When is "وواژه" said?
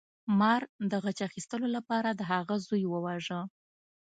2.87-3.39